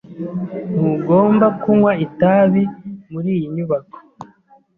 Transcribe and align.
Ntugomba 0.75 1.47
kunywa 1.61 1.91
itabi 2.05 2.63
muri 3.11 3.29
iyi 3.37 3.47
nyubako. 3.55 3.97